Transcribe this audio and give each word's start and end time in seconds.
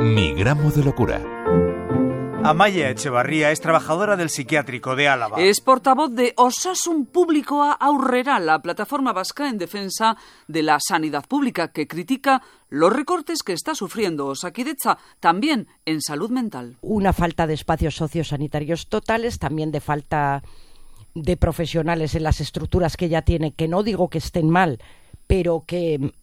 Mi 0.00 0.32
gramo 0.32 0.70
de 0.70 0.82
locura. 0.82 1.20
Amaya 2.42 2.88
Echevarría 2.88 3.50
es 3.50 3.60
trabajadora 3.60 4.16
del 4.16 4.30
psiquiátrico 4.30 4.96
de 4.96 5.08
Álava. 5.08 5.38
Es 5.38 5.60
portavoz 5.60 6.10
de 6.14 6.32
Osasun 6.38 7.04
Público 7.04 7.62
a 7.62 7.72
Aurrera, 7.72 8.40
la 8.40 8.62
plataforma 8.62 9.12
vasca 9.12 9.50
en 9.50 9.58
defensa 9.58 10.16
de 10.48 10.62
la 10.62 10.78
sanidad 10.80 11.26
pública 11.28 11.68
que 11.68 11.86
critica 11.86 12.40
los 12.70 12.90
recortes 12.90 13.42
que 13.42 13.52
está 13.52 13.74
sufriendo 13.74 14.28
Osakidecha 14.28 14.96
también 15.20 15.68
en 15.84 16.00
salud 16.00 16.30
mental. 16.30 16.78
Una 16.80 17.12
falta 17.12 17.46
de 17.46 17.52
espacios 17.52 17.94
sociosanitarios 17.96 18.88
totales, 18.88 19.38
también 19.38 19.70
de 19.70 19.80
falta 19.80 20.42
de 21.14 21.36
profesionales 21.36 22.14
en 22.14 22.22
las 22.22 22.40
estructuras 22.40 22.96
que 22.96 23.10
ya 23.10 23.20
tiene, 23.20 23.52
que 23.52 23.68
no 23.68 23.82
digo 23.82 24.08
que 24.08 24.18
estén 24.18 24.48
mal, 24.48 24.80
pero 25.26 25.64
que 25.66 26.14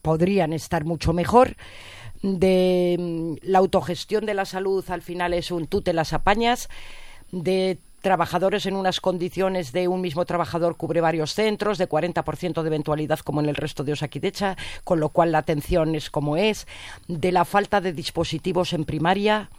podrían 0.00 0.54
estar 0.54 0.86
mucho 0.86 1.12
mejor 1.12 1.56
de 2.22 2.96
mm, 2.98 3.48
la 3.48 3.58
autogestión 3.58 4.26
de 4.26 4.34
la 4.34 4.44
salud 4.44 4.84
al 4.88 5.02
final 5.02 5.34
es 5.34 5.50
un 5.50 5.66
tú 5.66 5.82
te 5.82 5.92
las 5.92 6.12
apañas 6.12 6.68
de 7.32 7.78
trabajadores 8.06 8.66
en 8.66 8.76
unas 8.76 9.00
condiciones 9.00 9.72
de 9.72 9.88
un 9.88 10.00
mismo 10.00 10.24
trabajador 10.24 10.76
cubre 10.76 11.00
varios 11.00 11.34
centros, 11.34 11.76
de 11.76 11.88
40% 11.88 12.62
de 12.62 12.68
eventualidad 12.68 13.18
como 13.18 13.40
en 13.40 13.48
el 13.48 13.56
resto 13.56 13.82
de 13.82 13.94
Osakidecha, 13.94 14.56
con 14.84 15.00
lo 15.00 15.08
cual 15.08 15.32
la 15.32 15.38
atención 15.38 15.94
es 15.96 16.08
como 16.08 16.36
es, 16.36 16.68
de 17.08 17.32
la 17.32 17.44
falta 17.44 17.80
de 17.80 17.92
dispositivos 17.92 18.72
en 18.74 18.84
primaria, 18.84 19.50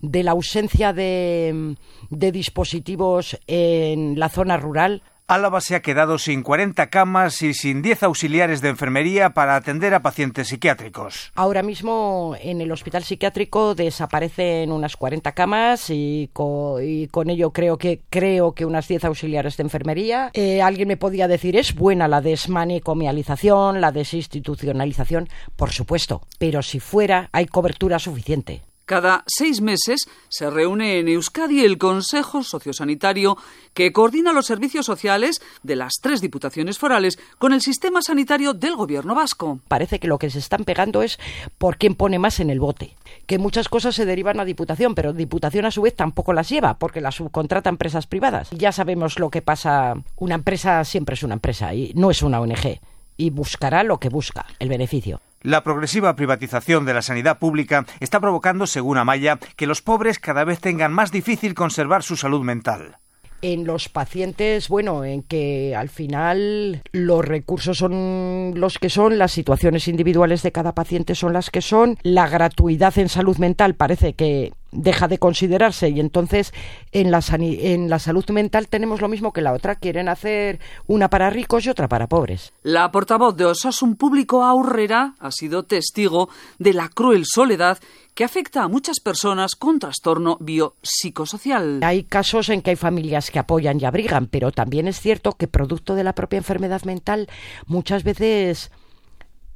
de 0.00 0.24
la 0.24 0.32
ausencia 0.32 0.92
de, 0.92 1.76
de 2.10 2.32
dispositivos 2.32 3.38
en 3.46 4.18
la 4.18 4.30
zona 4.30 4.56
rural. 4.56 5.02
Álava 5.28 5.60
se 5.60 5.74
ha 5.74 5.82
quedado 5.82 6.18
sin 6.18 6.44
40 6.44 6.88
camas 6.88 7.42
y 7.42 7.52
sin 7.52 7.82
10 7.82 8.04
auxiliares 8.04 8.60
de 8.60 8.68
enfermería 8.68 9.30
para 9.30 9.56
atender 9.56 9.92
a 9.92 10.00
pacientes 10.00 10.46
psiquiátricos. 10.46 11.32
Ahora 11.34 11.64
mismo 11.64 12.36
en 12.40 12.60
el 12.60 12.70
hospital 12.70 13.02
psiquiátrico 13.02 13.74
desaparecen 13.74 14.70
unas 14.70 14.96
40 14.96 15.32
camas 15.32 15.90
y, 15.90 16.30
co 16.32 16.80
y 16.80 17.08
con 17.08 17.28
ello 17.28 17.50
creo 17.50 17.76
que 17.76 18.02
creo 18.08 18.52
que 18.52 18.64
unas 18.64 18.86
10 18.86 19.06
auxiliares 19.06 19.56
de 19.56 19.64
enfermería. 19.64 20.30
Eh, 20.32 20.62
alguien 20.62 20.86
me 20.86 20.96
podía 20.96 21.26
decir 21.26 21.56
es 21.56 21.74
buena 21.74 22.06
la 22.06 22.20
desmanicomialización, 22.20 23.80
la 23.80 23.90
desinstitucionalización, 23.90 25.28
por 25.56 25.72
supuesto, 25.72 26.22
pero 26.38 26.62
si 26.62 26.78
fuera 26.78 27.30
hay 27.32 27.46
cobertura 27.46 27.98
suficiente. 27.98 28.62
Cada 28.86 29.24
seis 29.26 29.60
meses 29.60 30.08
se 30.28 30.48
reúne 30.48 31.00
en 31.00 31.08
Euskadi 31.08 31.64
el 31.64 31.76
Consejo 31.76 32.44
Sociosanitario 32.44 33.36
que 33.74 33.92
coordina 33.92 34.32
los 34.32 34.46
servicios 34.46 34.86
sociales 34.86 35.42
de 35.64 35.74
las 35.74 35.94
tres 36.00 36.20
diputaciones 36.20 36.78
forales 36.78 37.18
con 37.38 37.52
el 37.52 37.62
sistema 37.62 38.00
sanitario 38.00 38.54
del 38.54 38.76
gobierno 38.76 39.16
vasco. 39.16 39.58
Parece 39.66 39.98
que 39.98 40.06
lo 40.06 40.18
que 40.18 40.30
se 40.30 40.38
están 40.38 40.62
pegando 40.62 41.02
es 41.02 41.18
por 41.58 41.78
quién 41.78 41.96
pone 41.96 42.20
más 42.20 42.38
en 42.38 42.48
el 42.48 42.60
bote. 42.60 42.94
Que 43.26 43.38
muchas 43.38 43.68
cosas 43.68 43.96
se 43.96 44.06
derivan 44.06 44.38
a 44.38 44.44
diputación, 44.44 44.94
pero 44.94 45.12
diputación 45.12 45.64
a 45.64 45.72
su 45.72 45.82
vez 45.82 45.96
tampoco 45.96 46.32
las 46.32 46.48
lleva 46.48 46.78
porque 46.78 47.00
las 47.00 47.16
subcontrata 47.16 47.68
empresas 47.68 48.06
privadas. 48.06 48.50
Ya 48.52 48.70
sabemos 48.70 49.18
lo 49.18 49.30
que 49.30 49.42
pasa. 49.42 49.94
Una 50.14 50.36
empresa 50.36 50.84
siempre 50.84 51.14
es 51.14 51.24
una 51.24 51.34
empresa 51.34 51.74
y 51.74 51.92
no 51.96 52.12
es 52.12 52.22
una 52.22 52.40
ONG 52.40 52.78
y 53.16 53.30
buscará 53.30 53.82
lo 53.82 53.98
que 53.98 54.10
busca, 54.10 54.46
el 54.58 54.68
beneficio. 54.68 55.20
La 55.46 55.62
progresiva 55.62 56.16
privatización 56.16 56.84
de 56.86 56.92
la 56.92 57.02
sanidad 57.02 57.38
pública 57.38 57.86
está 58.00 58.18
provocando, 58.18 58.66
según 58.66 58.98
Amaya, 58.98 59.38
que 59.54 59.68
los 59.68 59.80
pobres 59.80 60.18
cada 60.18 60.42
vez 60.42 60.58
tengan 60.58 60.92
más 60.92 61.12
difícil 61.12 61.54
conservar 61.54 62.02
su 62.02 62.16
salud 62.16 62.42
mental. 62.42 62.96
En 63.42 63.64
los 63.64 63.88
pacientes, 63.88 64.68
bueno, 64.68 65.04
en 65.04 65.22
que 65.22 65.76
al 65.76 65.88
final 65.88 66.82
los 66.90 67.24
recursos 67.24 67.78
son 67.78 68.54
los 68.56 68.80
que 68.80 68.90
son, 68.90 69.18
las 69.18 69.30
situaciones 69.30 69.86
individuales 69.86 70.42
de 70.42 70.50
cada 70.50 70.74
paciente 70.74 71.14
son 71.14 71.32
las 71.32 71.50
que 71.50 71.62
son, 71.62 71.96
la 72.02 72.28
gratuidad 72.28 72.98
en 72.98 73.08
salud 73.08 73.36
mental 73.36 73.76
parece 73.76 74.14
que 74.14 74.52
deja 74.72 75.08
de 75.08 75.18
considerarse 75.18 75.88
y 75.88 76.00
entonces 76.00 76.52
en 76.92 77.10
la, 77.10 77.20
en 77.38 77.88
la 77.88 77.98
salud 77.98 78.28
mental 78.30 78.68
tenemos 78.68 79.00
lo 79.00 79.08
mismo 79.08 79.32
que 79.32 79.40
la 79.40 79.52
otra, 79.52 79.76
quieren 79.76 80.08
hacer 80.08 80.60
una 80.86 81.08
para 81.08 81.30
ricos 81.30 81.64
y 81.66 81.70
otra 81.70 81.88
para 81.88 82.08
pobres. 82.08 82.52
La 82.62 82.90
portavoz 82.90 83.36
de 83.36 83.46
Osasun 83.46 83.96
Público 83.96 84.44
Aurrera 84.44 85.14
ha 85.18 85.30
sido 85.30 85.64
testigo 85.64 86.28
de 86.58 86.72
la 86.72 86.88
cruel 86.88 87.24
soledad 87.26 87.78
que 88.14 88.24
afecta 88.24 88.62
a 88.62 88.68
muchas 88.68 89.00
personas 89.00 89.56
con 89.56 89.78
trastorno 89.78 90.38
biopsicosocial. 90.40 91.80
Hay 91.82 92.04
casos 92.04 92.48
en 92.48 92.62
que 92.62 92.70
hay 92.70 92.76
familias 92.76 93.30
que 93.30 93.38
apoyan 93.38 93.78
y 93.80 93.84
abrigan, 93.84 94.26
pero 94.26 94.52
también 94.52 94.88
es 94.88 95.00
cierto 95.00 95.32
que 95.32 95.48
producto 95.48 95.94
de 95.94 96.04
la 96.04 96.14
propia 96.14 96.38
enfermedad 96.38 96.82
mental 96.84 97.28
muchas 97.66 98.04
veces 98.04 98.70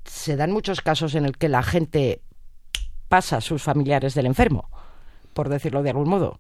se 0.04 0.36
dan 0.36 0.52
muchos 0.52 0.82
casos 0.82 1.14
en 1.14 1.24
el 1.24 1.38
que 1.38 1.48
la 1.48 1.62
gente 1.62 2.20
pasa 3.08 3.38
a 3.38 3.40
sus 3.40 3.62
familiares 3.62 4.14
del 4.14 4.26
enfermo 4.26 4.68
por 5.40 5.48
decirlo 5.48 5.82
de 5.82 5.88
algún 5.88 6.10
modo. 6.10 6.38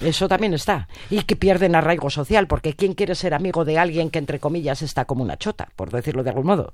Eso 0.00 0.26
también 0.26 0.54
está. 0.54 0.88
Y 1.08 1.22
que 1.22 1.36
pierden 1.36 1.76
arraigo 1.76 2.10
social, 2.10 2.48
porque 2.48 2.74
¿quién 2.74 2.94
quiere 2.94 3.14
ser 3.14 3.32
amigo 3.32 3.64
de 3.64 3.78
alguien 3.78 4.10
que, 4.10 4.18
entre 4.18 4.40
comillas, 4.40 4.82
está 4.82 5.04
como 5.04 5.22
una 5.22 5.36
chota, 5.36 5.68
por 5.76 5.92
decirlo 5.92 6.24
de 6.24 6.30
algún 6.30 6.46
modo? 6.46 6.72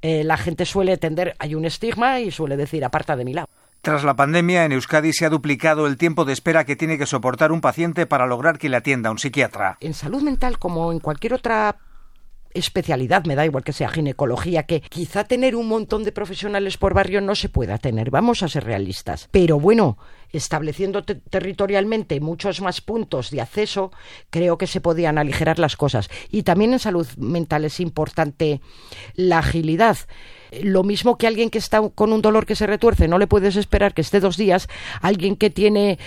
Eh, 0.00 0.22
la 0.22 0.36
gente 0.36 0.64
suele 0.64 0.96
tender, 0.96 1.34
hay 1.40 1.56
un 1.56 1.64
estigma 1.64 2.20
y 2.20 2.30
suele 2.30 2.56
decir, 2.56 2.84
aparta 2.84 3.16
de 3.16 3.24
mi 3.24 3.34
lado. 3.34 3.48
Tras 3.82 4.04
la 4.04 4.14
pandemia, 4.14 4.64
en 4.64 4.70
Euskadi 4.70 5.12
se 5.12 5.26
ha 5.26 5.28
duplicado 5.28 5.88
el 5.88 5.96
tiempo 5.96 6.24
de 6.24 6.34
espera 6.34 6.64
que 6.64 6.76
tiene 6.76 6.98
que 6.98 7.06
soportar 7.06 7.50
un 7.50 7.60
paciente 7.60 8.06
para 8.06 8.28
lograr 8.28 8.60
que 8.60 8.68
le 8.68 8.76
atienda 8.76 9.10
un 9.10 9.18
psiquiatra. 9.18 9.78
En 9.80 9.92
salud 9.92 10.22
mental, 10.22 10.60
como 10.60 10.92
en 10.92 11.00
cualquier 11.00 11.34
otra 11.34 11.74
especialidad, 12.56 13.24
me 13.24 13.34
da 13.34 13.44
igual 13.44 13.64
que 13.64 13.72
sea 13.72 13.88
ginecología, 13.88 14.64
que 14.64 14.80
quizá 14.80 15.24
tener 15.24 15.56
un 15.56 15.68
montón 15.68 16.04
de 16.04 16.12
profesionales 16.12 16.76
por 16.76 16.94
barrio 16.94 17.20
no 17.20 17.34
se 17.34 17.48
pueda 17.48 17.78
tener, 17.78 18.10
vamos 18.10 18.42
a 18.42 18.48
ser 18.48 18.64
realistas. 18.64 19.28
Pero 19.30 19.60
bueno, 19.60 19.98
estableciendo 20.32 21.04
territorialmente 21.04 22.20
muchos 22.20 22.60
más 22.60 22.80
puntos 22.80 23.30
de 23.30 23.40
acceso, 23.40 23.92
creo 24.30 24.58
que 24.58 24.66
se 24.66 24.80
podían 24.80 25.18
aligerar 25.18 25.58
las 25.58 25.76
cosas. 25.76 26.08
Y 26.30 26.42
también 26.42 26.72
en 26.72 26.78
salud 26.78 27.06
mental 27.16 27.64
es 27.64 27.80
importante 27.80 28.60
la 29.14 29.38
agilidad. 29.38 29.96
Lo 30.62 30.82
mismo 30.82 31.18
que 31.18 31.26
alguien 31.26 31.50
que 31.50 31.58
está 31.58 31.80
con 31.90 32.12
un 32.12 32.22
dolor 32.22 32.46
que 32.46 32.56
se 32.56 32.66
retuerce, 32.66 33.08
no 33.08 33.18
le 33.18 33.26
puedes 33.26 33.56
esperar 33.56 33.94
que 33.94 34.02
esté 34.02 34.20
dos 34.20 34.36
días. 34.36 34.68
Alguien 35.00 35.36
que 35.36 35.50
tiene 35.50 35.98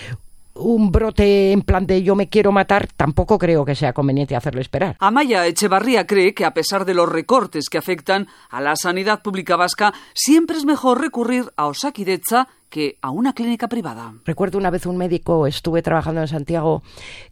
un 0.54 0.90
brote 0.90 1.52
en 1.52 1.62
plan 1.62 1.86
de 1.86 2.02
yo 2.02 2.14
me 2.14 2.28
quiero 2.28 2.52
matar, 2.52 2.88
tampoco 2.96 3.38
creo 3.38 3.64
que 3.64 3.74
sea 3.74 3.92
conveniente 3.92 4.36
hacerle 4.36 4.60
esperar. 4.60 4.96
Amaya 4.98 5.46
Echevarría 5.46 6.06
cree 6.06 6.34
que 6.34 6.44
a 6.44 6.54
pesar 6.54 6.84
de 6.84 6.94
los 6.94 7.08
recortes 7.08 7.68
que 7.68 7.78
afectan 7.78 8.28
a 8.48 8.60
la 8.60 8.76
sanidad 8.76 9.22
pública 9.22 9.56
vasca, 9.56 9.92
siempre 10.14 10.56
es 10.56 10.64
mejor 10.64 11.00
recurrir 11.00 11.52
a 11.56 11.66
Osakidecha 11.66 12.48
que 12.68 12.98
a 13.02 13.10
una 13.10 13.32
clínica 13.34 13.68
privada. 13.68 14.14
Recuerdo 14.24 14.58
una 14.58 14.70
vez 14.70 14.86
un 14.86 14.96
médico, 14.96 15.46
estuve 15.46 15.82
trabajando 15.82 16.20
en 16.20 16.28
Santiago, 16.28 16.82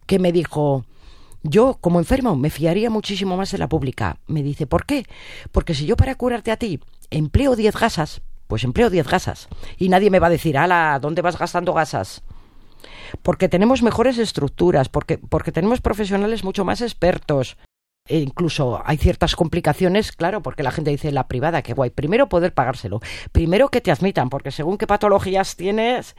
que 0.06 0.18
me 0.18 0.32
dijo, 0.32 0.84
yo, 1.42 1.78
como 1.80 2.00
enfermo, 2.00 2.36
me 2.36 2.50
fiaría 2.50 2.90
muchísimo 2.90 3.36
más 3.36 3.52
de 3.52 3.58
la 3.58 3.68
pública. 3.68 4.18
Me 4.26 4.42
dice, 4.42 4.66
¿por 4.66 4.84
qué? 4.84 5.06
Porque 5.52 5.74
si 5.74 5.86
yo 5.86 5.96
para 5.96 6.16
curarte 6.16 6.50
a 6.50 6.56
ti 6.56 6.80
empleo 7.10 7.56
10 7.56 7.76
gasas, 7.76 8.20
pues 8.48 8.64
empleo 8.64 8.90
10 8.90 9.06
gasas. 9.06 9.48
Y 9.76 9.88
nadie 9.88 10.10
me 10.10 10.18
va 10.18 10.26
a 10.26 10.30
decir, 10.30 10.58
ala, 10.58 10.98
¿dónde 11.00 11.22
vas 11.22 11.38
gastando 11.38 11.72
gasas? 11.72 12.22
Porque 13.22 13.48
tenemos 13.48 13.82
mejores 13.82 14.18
estructuras, 14.18 14.88
porque, 14.88 15.18
porque 15.18 15.52
tenemos 15.52 15.80
profesionales 15.80 16.44
mucho 16.44 16.64
más 16.64 16.80
expertos. 16.80 17.56
E 18.06 18.20
incluso 18.20 18.80
hay 18.84 18.96
ciertas 18.96 19.36
complicaciones, 19.36 20.12
claro, 20.12 20.42
porque 20.42 20.62
la 20.62 20.70
gente 20.70 20.90
dice 20.90 21.12
la 21.12 21.28
privada, 21.28 21.60
que 21.60 21.74
guay. 21.74 21.90
Primero 21.90 22.28
poder 22.28 22.54
pagárselo. 22.54 23.00
Primero 23.32 23.68
que 23.68 23.82
te 23.82 23.90
admitan, 23.90 24.30
porque 24.30 24.50
según 24.50 24.78
qué 24.78 24.86
patologías 24.86 25.56
tienes, 25.56 26.16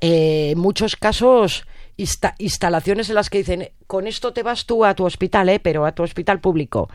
eh, 0.00 0.54
muchos 0.56 0.96
casos 0.96 1.64
instalaciones 1.96 3.08
en 3.08 3.14
las 3.14 3.30
que 3.30 3.38
dicen 3.38 3.68
con 3.86 4.06
esto 4.08 4.32
te 4.32 4.42
vas 4.42 4.66
tú 4.66 4.84
a 4.84 4.94
tu 4.94 5.04
hospital, 5.04 5.48
eh, 5.48 5.60
pero 5.60 5.86
a 5.86 5.92
tu 5.92 6.02
hospital 6.02 6.40
público. 6.40 6.88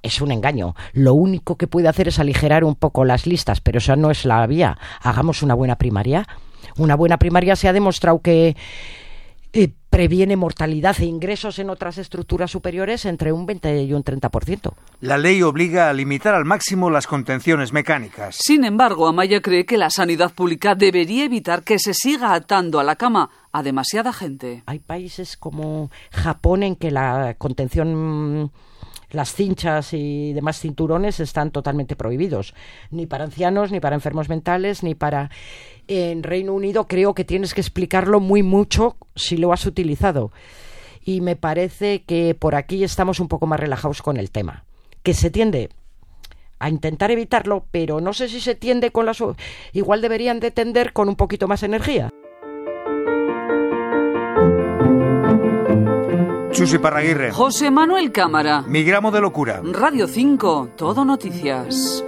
Es 0.00 0.20
un 0.22 0.32
engaño. 0.32 0.74
Lo 0.94 1.12
único 1.12 1.56
que 1.56 1.66
puede 1.66 1.88
hacer 1.88 2.08
es 2.08 2.18
aligerar 2.18 2.64
un 2.64 2.74
poco 2.74 3.04
las 3.04 3.26
listas, 3.26 3.60
pero 3.60 3.78
esa 3.78 3.96
no 3.96 4.10
es 4.10 4.24
la 4.24 4.46
vía. 4.46 4.78
Hagamos 5.02 5.42
una 5.42 5.54
buena 5.54 5.76
primaria 5.76 6.26
una 6.76 6.96
buena 6.96 7.18
primaria 7.18 7.56
se 7.56 7.68
ha 7.68 7.72
demostrado 7.72 8.20
que 8.20 8.56
eh, 9.54 9.70
previene 9.90 10.36
mortalidad 10.36 10.96
e 11.00 11.04
ingresos 11.04 11.58
en 11.58 11.68
otras 11.68 11.98
estructuras 11.98 12.50
superiores 12.50 13.04
entre 13.04 13.30
un 13.30 13.44
20 13.44 13.82
y 13.82 13.92
un 13.92 14.02
30%. 14.02 14.72
La 15.02 15.18
ley 15.18 15.42
obliga 15.42 15.90
a 15.90 15.92
limitar 15.92 16.34
al 16.34 16.46
máximo 16.46 16.88
las 16.88 17.06
contenciones 17.06 17.74
mecánicas. 17.74 18.38
Sin 18.40 18.64
embargo, 18.64 19.06
Amaya 19.06 19.42
cree 19.42 19.66
que 19.66 19.76
la 19.76 19.90
sanidad 19.90 20.32
pública 20.32 20.74
debería 20.74 21.26
evitar 21.26 21.62
que 21.62 21.78
se 21.78 21.92
siga 21.92 22.32
atando 22.32 22.80
a 22.80 22.84
la 22.84 22.96
cama 22.96 23.28
a 23.52 23.62
demasiada 23.62 24.14
gente. 24.14 24.62
Hay 24.64 24.78
países 24.78 25.36
como 25.36 25.90
Japón 26.10 26.62
en 26.62 26.76
que 26.76 26.90
la 26.90 27.34
contención 27.36 28.50
las 29.12 29.34
cinchas 29.34 29.92
y 29.92 30.32
demás 30.32 30.58
cinturones 30.58 31.20
están 31.20 31.50
totalmente 31.50 31.96
prohibidos, 31.96 32.54
ni 32.90 33.06
para 33.06 33.24
ancianos, 33.24 33.70
ni 33.70 33.80
para 33.80 33.94
enfermos 33.94 34.28
mentales, 34.28 34.82
ni 34.82 34.94
para... 34.94 35.30
En 35.88 36.22
Reino 36.22 36.54
Unido 36.54 36.86
creo 36.86 37.14
que 37.14 37.24
tienes 37.24 37.54
que 37.54 37.60
explicarlo 37.60 38.20
muy 38.20 38.42
mucho 38.42 38.96
si 39.14 39.36
lo 39.36 39.52
has 39.52 39.66
utilizado. 39.66 40.32
Y 41.04 41.20
me 41.20 41.36
parece 41.36 42.04
que 42.04 42.34
por 42.34 42.54
aquí 42.54 42.84
estamos 42.84 43.20
un 43.20 43.28
poco 43.28 43.46
más 43.46 43.60
relajados 43.60 44.00
con 44.00 44.16
el 44.16 44.30
tema. 44.30 44.64
Que 45.02 45.12
se 45.12 45.30
tiende 45.30 45.70
a 46.60 46.68
intentar 46.68 47.10
evitarlo, 47.10 47.66
pero 47.72 48.00
no 48.00 48.12
sé 48.12 48.28
si 48.28 48.40
se 48.40 48.54
tiende 48.54 48.92
con 48.92 49.06
las... 49.06 49.18
Igual 49.72 50.00
deberían 50.00 50.38
de 50.38 50.52
tender 50.52 50.92
con 50.92 51.08
un 51.08 51.16
poquito 51.16 51.48
más 51.48 51.64
energía. 51.64 52.10
Chusi 56.62 56.78
Parraguirre. 56.78 57.32
José 57.32 57.72
Manuel 57.72 58.12
Cámara. 58.12 58.62
Mi 58.68 58.84
gramo 58.84 59.10
de 59.10 59.20
locura. 59.20 59.60
Radio 59.64 60.06
5, 60.06 60.70
Todo 60.76 61.04
Noticias. 61.04 62.04